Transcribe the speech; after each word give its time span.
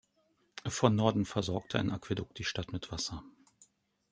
Von 0.65 0.95
Norden 0.95 1.25
versorgte 1.25 1.77
ein 1.77 1.91
Aquädukt 1.91 2.39
die 2.39 2.43
Stadt 2.43 2.71
mit 2.71 2.91
Wasser. 2.91 3.23